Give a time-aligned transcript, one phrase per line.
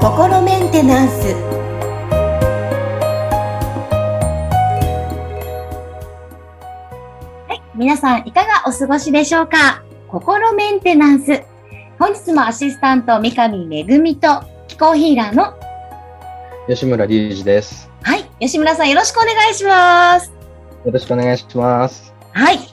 [0.00, 1.34] 心メンテナンス
[7.46, 9.82] はい皆さんいかがお過ごしでしょうか？
[10.08, 11.42] 心メンテナンス
[11.98, 13.84] 本日もアシスタント三上恵
[14.14, 15.52] と気候ヒーラーの
[16.66, 17.90] 吉村隆二です。
[18.02, 20.32] はい吉村さんよろしくお願いします
[20.86, 22.14] よろしくお願いします。
[22.32, 22.64] はいさ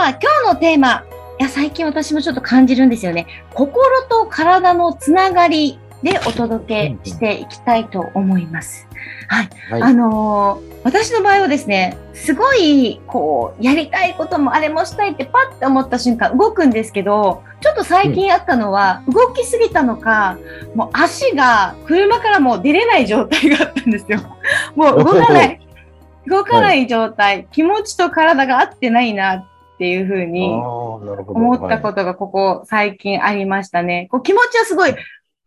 [0.00, 0.18] あ今
[0.50, 1.04] 日のテーマ
[1.38, 8.86] いや最近私もちょっと感じるんですよね心と体のつながりでお届けしていきたいと思います。
[9.26, 9.48] はい。
[9.70, 9.82] はい。
[9.82, 20.36] あのー私の場合はですね、すごい、こう、やりたいこともあれもしたいってパッて思った瞬間動くんですけど、ちょっと最近あったのは、動きすぎたのか、
[20.74, 24.20] もう足が車からもう出れない状態があったんですよ。
[24.76, 25.60] もう動かない、
[26.28, 34.08] 動かない状態、気持ちと体が合ってないなっていうふうに思ったことがここ最近ありましたね。
[34.10, 34.94] こう気持ちはすごい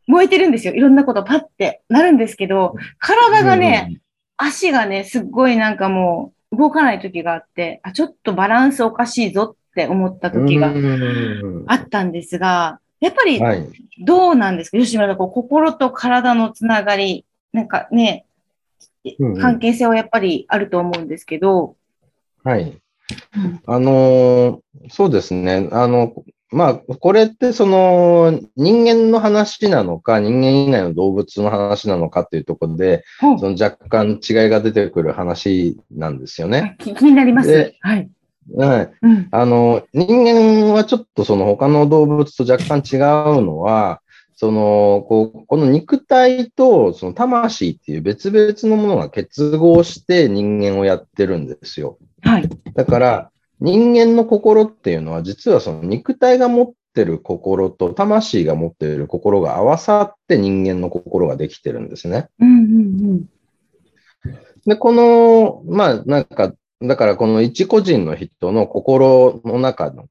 [0.07, 0.73] 燃えてるんですよ。
[0.73, 3.99] いろんなことパッてなるんですけど、体がね、
[4.37, 13.67] 足がね、すっごいなんかもう動かない時があって、あ、ちょっとバランスおかしいぞって思った時がうんあったんですが、やっぱりはい。
[14.05, 14.77] どうなんですか？
[14.77, 18.25] 吉村さん、こう心と体のつながり、なんかね、
[19.39, 21.75] 関係性はやっぱりあると思うんですけど、
[22.43, 22.77] はい。
[23.35, 25.67] うんあのーそうですね。
[25.71, 26.13] あの、
[26.51, 36.77] まあ、これってその人間の話なのか、人間以外の動物の話なのかっていうところで、その若干違いが出てくる話なんですよね。
[36.79, 37.75] 気気になりますで。
[37.81, 38.09] はい。
[38.55, 38.91] はい。
[39.01, 39.27] うん。
[39.29, 42.99] あの、人間はちょっとその他の動物と若干違う
[43.41, 44.01] のは、
[44.39, 51.97] その、こう、この肉体とその魂っていう別々のものが結合して人間をやってるんですよ。
[52.21, 52.49] はい。
[52.75, 62.29] だから、人間の心っていうのは実はその肉体が持ってる心と魂が持っている心が合わさって人間の心ができてるんですね。
[62.39, 63.29] うんうんうん。
[64.67, 70.05] で、この、まあ、なんか、だからこの一個人の人の心の中の、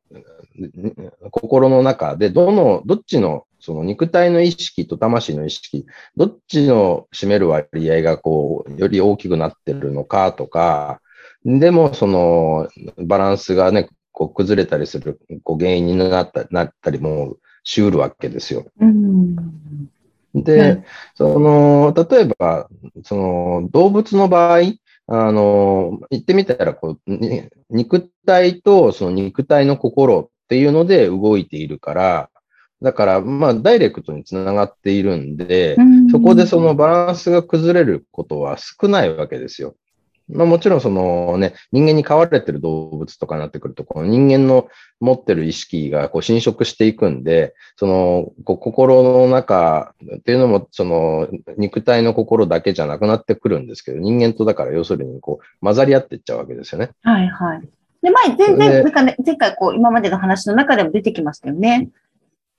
[1.31, 11.01] 心の中で、どの、どっちの、その肉体の意識と魂の意識、どっちの占める割合がこう、より大きくなってるのかとか、
[11.45, 18.67] でもそのバランスがね、こう崩れたりするこう原因になったなったりもしうるわけですよ。
[18.81, 19.35] うん。
[20.33, 20.85] で、はい
[21.17, 22.69] その、例えば、
[23.03, 24.61] その、動物の場合、
[25.09, 32.31] あの、言ってみたら、こう、に肉体とその肉体の心っていうので動いているから、
[32.83, 35.77] だから、まあ、ダイレクトにつながっているんで、
[36.11, 39.75] そこでそのバランスが崩れることは少ないわけですよ。
[40.29, 44.69] まあもちろんそのね、人間に飼われてる動物とかになってくると、この人間の
[45.01, 56.91] 持ってる意識がこう侵食していくんで、そのこう心の中っていうのも、その肉体の心だけじゃなくなってくるんですけど、人間とだから要するにこう混ざり合っていっちゃうわけですよね。
[57.03, 57.61] はいはい。
[58.03, 61.89] で、前、全然、でなんかね、前回こう、今までの話の中でも出てきましたよね。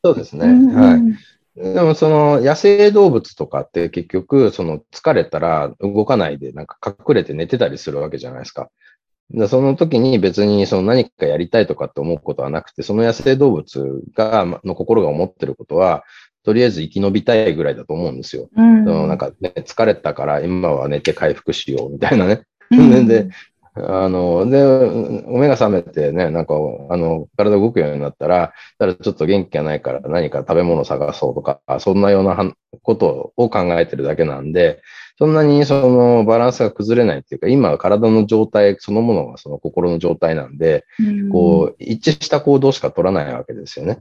[0.03, 0.45] そうですね。
[0.73, 1.73] はい。
[1.73, 8.69] でもその野生動物とかって結局その疲れたら動かないでなんか隠れて寝てたりするわけじゃないですか。
[9.29, 16.03] でその時に別にその何かやりたいとかって思うことはなくて、その野生動物が、の心が思ってることは、
[16.43, 18.49] とりあえず生き延びたいぐらいだと思うんですよ。
[18.55, 18.85] うん。
[18.85, 22.43] そのなんかね、疲れたから今は寝て回復しようみたいなね。
[22.71, 23.29] うん で、
[23.83, 24.63] あの、で、
[25.27, 26.55] 目が覚めてね、なんか、
[26.89, 34.81] あの、体動くようになったら、ただちょっと元気がないから何か食べ物探そうとか、そんなようなはことを考えてるだけなんで、
[35.17, 43.99] そんなにそのバランスが崩れないっていうか、今は体の状態そのものがその心の状態なんで、うんこう、一致した行動しか取らないわけですよね。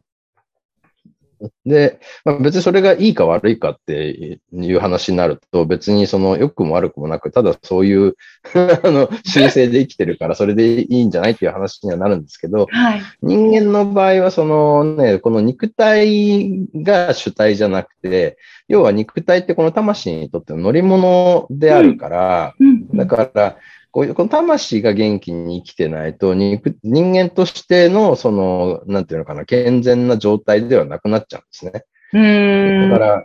[1.64, 8.14] で、まあ、別にそれがいいか悪いかっていう話になると、別にその良くも悪くもなく、ただそういう
[8.82, 13.02] あの習性で生きてるから、それでいいんじゃないっていう話にはなるんですけど、はい。
[13.22, 18.38] 人間の場合は、そのね、この肉体が主体じゃなくて、
[18.68, 22.88] 要は肉体ってこの魂にとっての乗り物であるから、うん。
[22.97, 23.56] だから、
[23.97, 31.87] こういう、この魂が元気に生きてないと、肉人間としての、その、なんていうのかな、健全な状態ではなくなっちゃうんですね。
[32.13, 32.91] うん。
[32.91, 33.25] だから、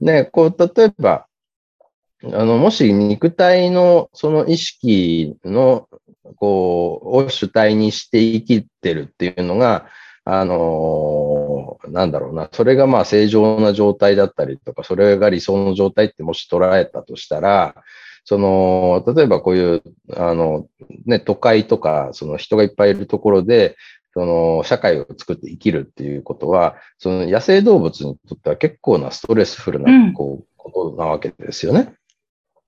[0.00, 1.26] ね、こう、例えば、
[2.22, 5.88] あの、もし肉体のその意識の、
[6.36, 9.86] こう、を主体にして生きてるっていうのが、
[10.24, 17.74] あのーなんだろうな、それがまあ正常な状態だったりとか、それが理想の状態ってもし捉えたとしたら、
[18.26, 19.82] その、例えばこういう、
[20.16, 20.66] あの、
[21.06, 23.76] ね、都会とか、その人がいっぱいいるところで、
[24.14, 31.94] その社会を作って生きるっていうことは、その野生動物にとっては結構なストレスフルなこうことなわけですよね。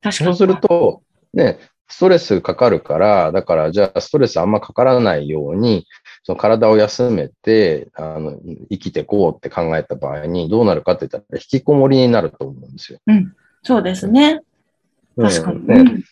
[0.00, 0.26] 確かに。
[0.26, 1.02] そうすると、
[1.34, 1.58] ね、
[1.88, 5.87] ストレスかかるから、だからじゃあストレスあんまかからないように、
[6.22, 8.38] その体を休めて、あの、
[8.70, 13.00] 生きてこうって考えた場合にどうなるかって言ったら引きこもりになると思うんですよ。
[13.64, 14.43] そうですね。
[15.20, 15.58] 確かに。
[15.58, 15.66] うん。
[15.66, 16.02] ね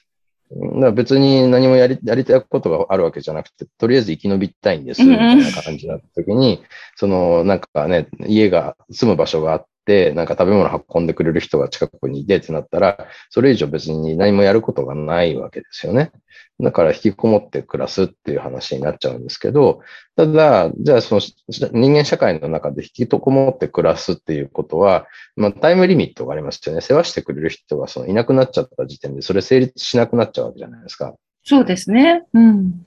[0.48, 5.38] だから別に何もやりやりたいことがあるわけじゃなくて、とりあえず生き延びたいんです、うんうん。
[5.38, 6.62] みたいな感じになった時に、
[6.94, 9.68] その、なんかね、家が、住む場所があって、
[10.14, 16.10] なんか食べ物運んでくれる人が近くにいてってなったら、それ以上別に何もやることがないわけですよね。
[16.60, 19.80] だから引きこもって暮らすっていう話になっちゃうんですけど、
[20.16, 25.06] ただ、じゃあその人間社会の中で引きこもって暮らすっていうことは、
[25.36, 26.80] まあタイムリミットがありますよね。
[26.80, 31.14] 世話してくれる人がそのいなくなっちゃった時点で、それ成立しなくなっちゃうわけじゃないですか。
[31.44, 32.24] そうですね。
[32.32, 32.86] うん。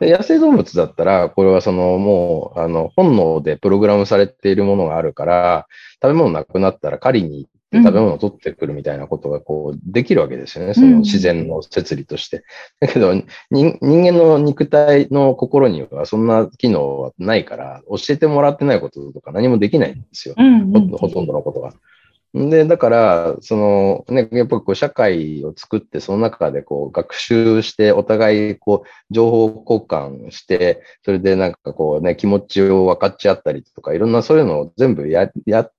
[0.00, 5.66] で野生動物だったら、これはそのもう、あの、本能でプログラムされているものがあるから、
[6.02, 10.74] 食べ物なくなったら狩りに行って食べ物を取ってくるみたいなことがこう、できるわけですよね。
[10.74, 12.42] その自然の摂理として。
[12.80, 13.14] だけど、
[13.50, 20.34] 人人間の肉体の心にはそんな機能はないから、教えてもらってないこととか何もできないんですよ。
[20.36, 20.88] うん、うん。
[20.88, 21.72] ほほとんどのことが。
[22.34, 35.72] で、だから、その、ね、やっぱりこう、社会を作って、その中でこう、学習して、お互い、こう、情報交換して、それでなんかこうね、気持ちを分かっちゃったりとか、いろんなそういうのを全部や、やっ、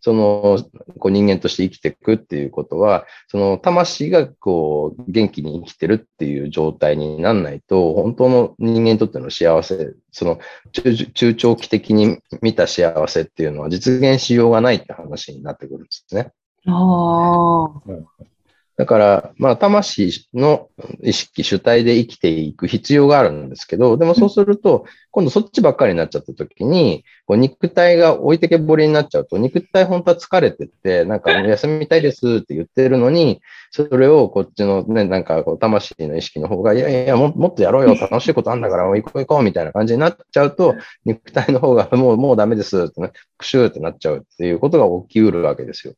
[0.00, 0.58] その、
[0.98, 10.38] こう、人間として生きていくっていうことは、その、魂がこう、元気に生きてるっていう状態にならないと、本当の人間にとっての幸せ、その、
[10.72, 16.32] 中中長期的に見た幸せっていうのは実現しようがないって話になってくるんですね。
[16.66, 18.37] ああ。
[18.78, 20.68] だから、まあ、魂の
[21.02, 33.40] 意識主体で生きていく必要があるんですけど、でもそうすると、今度そっちばっかりになっちゃった時に、こう肉体が置いてけぼりになっちゃうと、肉体本当は疲れてて、なんか 休みたいですって言ってるのに、
[33.72, 45.94] それをこっちのね、なんかこう魂の意識の方が、いやいやも、もっとやろうよ、 楽しいことあんだから、もう行こう行こうみたいな感じになっちゃうと、肉体の方がもう、もうダメですってね、プシューってなっちゃうっていうことが起きうるわけですよ。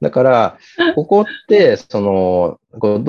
[0.00, 0.58] だから、
[0.94, 2.58] ここって、その、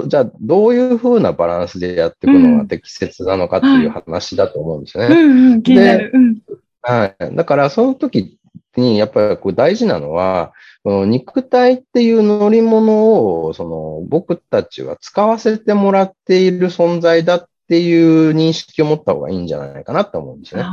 [0.07, 5.15] じゃあ、どういうふうなバランスでやっていくのが適切なのかっていう話だと思うんですよね。
[5.15, 6.11] うんうん、気になる。
[6.13, 6.37] うん。
[6.81, 7.35] はい。
[7.35, 8.37] だから、その時
[8.75, 10.51] に、やっぱりこう大事なのは、
[10.83, 20.63] この肉体っていう乗り物を、その、僕たちは使わせてもらっている存在だっていう認識を持った方がいいんじゃないかなと思うんですね。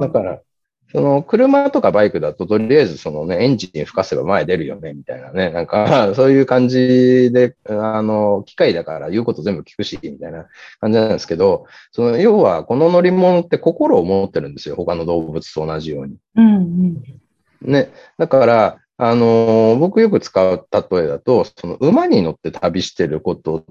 [0.00, 0.40] だから、
[0.90, 5.50] その車とかバイクだと、とりあえずそのね、エンジン吹かせば前出るよね、みたいなね。
[5.50, 10.46] なんか、 そういう感じで、あの、機械だから言うこと全部聞くし、みたいな
[10.80, 14.76] 感じなんですけど、その、要は、この乗り物って心を持ってるんですよ。
[14.76, 16.16] 他の動物と同じように。
[16.36, 17.70] うんうん。
[17.70, 17.90] ね。
[18.16, 23.64] だから、あの僕よく使う例えだと、その馬に乗って旅してること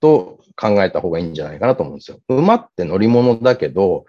[0.00, 2.18] と考えた方がいいんじゃないかなと思うんですよ。
[2.28, 4.04] 馬って乗り物だけど、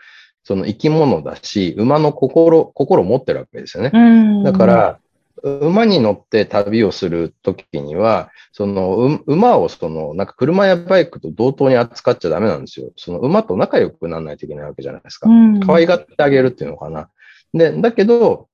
[0.46, 3.92] その生き物だし、馬の心、心を持ってるわけですよね。
[3.92, 4.44] うん。
[4.44, 5.00] だか、ら、
[5.44, 12.92] 馬に乗って旅をするときには、その、う馬をその、なんか車やバイクと同等に扱っちゃダメなんですよ。
[12.96, 15.30] その馬と仲良くならないといけないわけじゃないですか。
[15.30, 17.10] うん、可愛がってあげるっていうのかな。
[17.52, 18.48] で、だけど、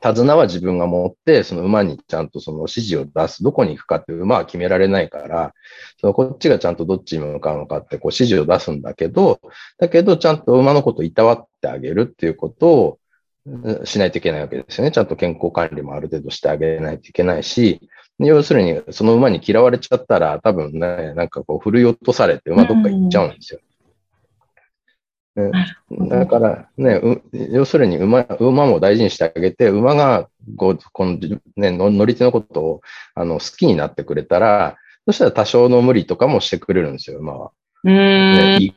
[0.00, 3.42] 手綱は自分が持って、その馬にちゃんとその指示を出す。
[3.42, 5.54] どこに行くかって馬は決められないから、
[6.00, 9.40] そのこっちがちゃんとどっちに向かうのかってこう指示を出すんだけど、
[9.78, 12.98] だけどちゃんと馬のことをいたわってあげるっていうことを
[13.84, 14.90] しないといけないわけですよね。
[14.90, 17.80] ちゃんと健康管理もある程度してあげないといけないし、
[18.18, 23.60] 要するにその馬に嫌われちゃったら多分ね、なんかこう振るい落とされて馬どっか行っちゃうんですよ。
[23.62, 23.69] うん
[26.08, 31.18] だからね、う要するに馬馬も大事にしてあげて、馬がこうこの、
[31.56, 32.80] ね、の乗り手のことを
[33.14, 37.50] あの好きになってくれたら、そしたら多少の無理とかもしてくれるんですよ、馬は。
[37.84, 38.32] うーん。
[38.32, 38.74] ねいい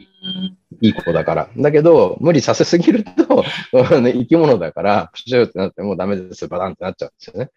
[0.82, 1.50] いい子だから。
[1.58, 3.44] だけど、無理させすぎると、
[4.02, 7.50] ね生き物だから、プシューってなってもうダメです、バタンってなっちゃうんですよね。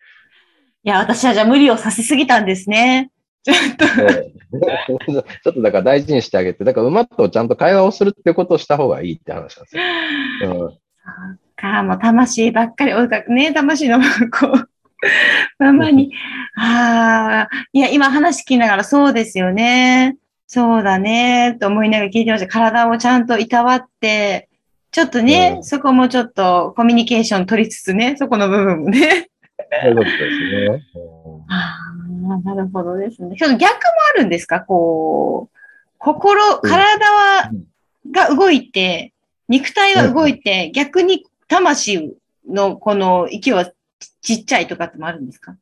[0.85, 3.11] いや、私はじゃあ無理をさせすぎたんですね。
[3.47, 3.87] ちょっと。
[4.03, 4.33] で
[5.45, 9.77] ちょっとだから大事にしてあげて、だから馬とちゃんと会話をするってことをした方がいいって話なんです
[10.45, 10.67] よ。
[10.67, 10.87] うん
[11.57, 14.69] か、もう魂ばっかり追いかけ、ね、魂の、こう、
[15.59, 16.13] ままに。
[16.57, 20.17] ああ、いや、今話聞きながらそうですよね。
[20.47, 22.47] そうだね、と思いながら聞いてました。
[22.47, 24.49] 体をちゃんといたわって、
[24.93, 29.29] ちょっとね、うんそこもちょっとコミュニケーション取りつつね、そこの部分もね。
[29.71, 30.19] そういうことです
[30.71, 30.85] ね。
[30.95, 31.45] うん。
[31.49, 31.79] あ
[32.35, 33.37] あ、なるほどですね。
[33.37, 33.59] 逆も
[34.15, 34.61] あるんですか？
[34.61, 35.57] こう、
[35.99, 37.51] 心、体は、
[38.11, 39.13] が動いて、
[39.49, 42.17] 肉体は動いて、逆に魂
[42.49, 43.67] のこの勢いは
[44.23, 45.57] ちっちゃいとかってもあるんですか？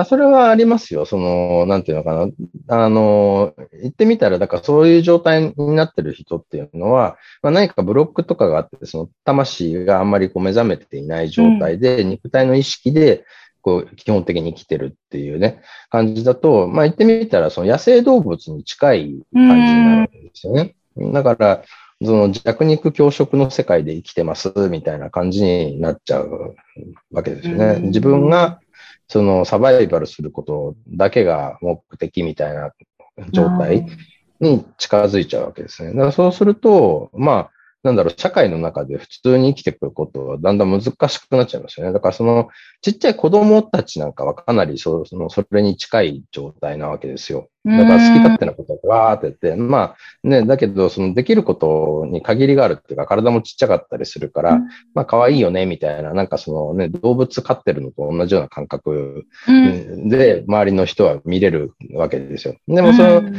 [0.00, 1.04] あそれはありますよ。
[1.04, 2.84] その、なんていうのかな。
[2.84, 13.24] あの、言ってみたら、だからそういう状態になってる人っていうのは、まあ、何かブロックとかがあって、その魂があんまりこう目覚めていない状態で、うん、肉体の意識で、
[13.62, 19.00] こう、基本的に生きてるっていうね、感じだと、まあ言ってみたら、その野生動物に近い
[19.32, 20.74] 感じになるわけですよね。
[21.12, 21.62] だから、
[22.02, 26.56] その弱肉強食の世界で生きてますみたいな感じになっちゃう
[27.12, 27.78] わけですよね。
[27.80, 28.60] 自分が
[29.08, 32.72] そのサバイバルすることだけが目的みたいな
[33.32, 33.86] 状態
[34.40, 35.92] に近づいちゃうわけですね。
[35.92, 37.50] だからそうすると、まあ、
[37.82, 41.92] なんだろう、社会の中で普通に生きてくることはだんだん難しくなっちゃいますよね。
[41.92, 42.48] だからその
[42.80, 47.48] ちっちゃい子供たちなんかはかなりそのそれに近い状態なわけですよ。
[47.64, 59.26] だから好き勝手なことをわーって言って、まあね、だけどそのできることに限りがあるっていうか体もちっちゃかったりするから、うん、まあ可愛いよねみたいな、なんかそのね、動物飼ってるのと同じような感覚
[60.06, 62.56] で周りの人は見れるわけですよ。
[62.68, 63.34] でもその、うん、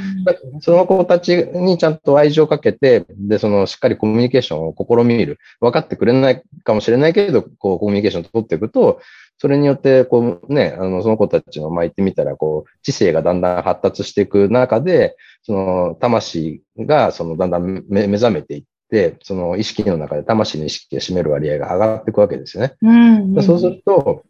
[0.62, 5.38] その子たちにちゃんと愛情かけて、で、そのしっかりコミュニケーションを試みる。
[5.60, 9.02] 分かってくれないかもしれないけれど、こうコミュニケーションを取っていくと、
[9.38, 22.76] それによって、こうね、あの、その子たちの、まあ、言ってみたら、こう、知性がだんだん発達していく中で、その、魂が、その、だんだん目覚めていって、その意識の中で魂の意識が占める割合が上がっていくわけですよね。
[22.82, 24.24] うんうん、そうすると、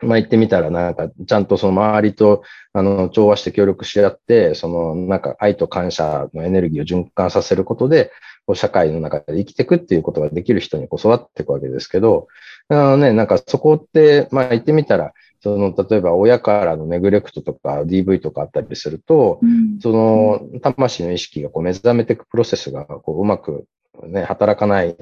[0.00, 8.12] まあ言ってみたら、なんか、ちゃんとその周りと、あの、調和して協力し合って、その、なんか、愛と感謝のエネルギーを循環させることで、
[8.48, 12.28] こう社会の中で生きていくっていうことができる人にこう育っていくわけですけど、
[12.70, 15.12] あのね、なんかそこって、まあ言ってみたら、
[15.42, 23.66] その、例えば親からのネグレクトとか DV とかあったりすると、うん、その、魂の意識がこう目覚めていくプロセスがこううまく
[24.04, 24.96] ね、働かない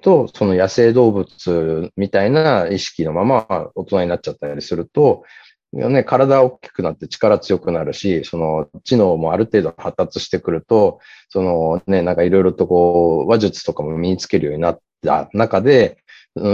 [0.00, 5.24] と、その野生動物みたいな意識のまま大人になっちゃったりすると、
[5.72, 15.98] ね、体大きくなって力強くなるし、その知能もある程度発達してくると、そのね、なんかいろいろとこう、話術とかも身につけるようになった中で、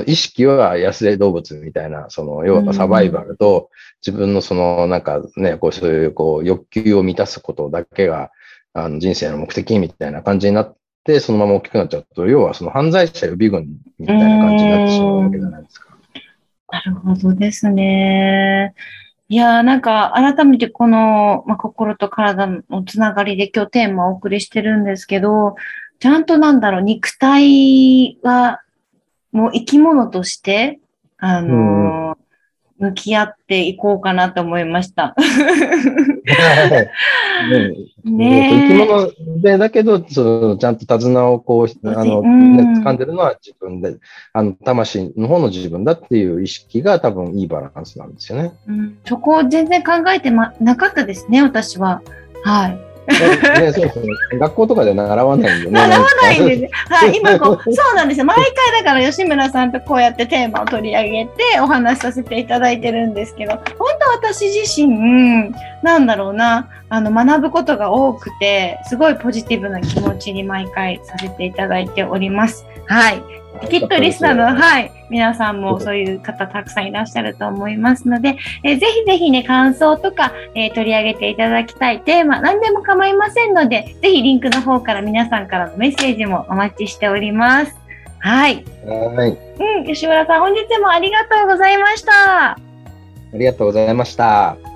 [0.07, 3.71] 意識は野生動物みたいな、その、要はサバイバルと、
[4.05, 8.31] 自分のその、なんかね、こう、そういう、こう、欲求を満たすことだけが、
[8.73, 13.69] あの、人生の目的みたいな感じになって、そのまま大きくなっちゃうと、要はその犯罪者予備軍
[13.99, 15.95] みたいな感じになってしまうわけじゃないですか。
[16.71, 18.75] なるほどですね。
[19.35, 25.57] いやーなんか改めてこの、まあ、心と体のつながりで今日テーマをお送りしてるんですけど、
[25.99, 28.63] ちゃんとなんだろう、肉体は
[29.33, 30.79] もう生き物として、
[31.19, 32.19] あのー、
[32.79, 35.15] 向き合っていこうかなと思いました。
[38.05, 43.97] ね生き物で、だけど、そのちゃんと手綱をこう、あの、ね、掴んでるのは自分で、
[44.33, 48.53] あの、魂の方の自分だっていう意識が多分いいバランスなんですよね。
[48.67, 52.03] うん、そこを全然考えてま、なかったですね、私は。
[52.43, 52.94] はい。
[53.61, 54.07] ね、そうですね。
[54.39, 55.73] 学校とかで習わないんでね。
[55.73, 56.95] 習わないんです。
[56.95, 58.27] はい、今こう、そうなんですよ。
[58.27, 63.63] 毎回だから吉村さんとこうやってテーマを取り上げてお話しさせていただいてるんですけど、本
[64.21, 72.65] 当私自身、なんだろうな、あの、学ぶことが多くて、すごいポジティブな気持ちに毎回させていただいております。
[72.87, 73.44] はい。
[73.69, 87.75] きっとリスナーの、はい、皆さんもそういう方たくさんいらっしゃると思いますので、えー、ぜひぜひね、感想とか、えー、取り上げていただきたいテーマ、何でも構いませんので、ぜひリンクの方から皆さんからのメッセージもお待ちしております。
[88.19, 88.65] はい。
[88.87, 89.39] はい。
[89.79, 92.53] うん、吉村さん、本日もありがとうございました。
[92.53, 92.57] あ
[93.35, 94.74] りがとうございました。